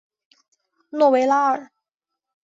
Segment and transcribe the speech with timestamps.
[0.89, 1.69] 诺维拉尔。